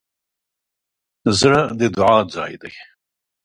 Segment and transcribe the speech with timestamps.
[1.39, 2.73] زړه د دعا ځای دی.